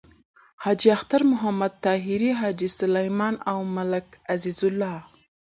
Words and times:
حاجی 0.63 0.89
اختر 0.97 1.21
محمد 1.31 1.73
طاهري، 1.85 2.31
حاجی 2.41 2.69
سلیمان 2.79 3.33
او 3.51 3.57
ملک 3.75 4.07
عزیز 4.33 4.59
الله… 4.69 4.95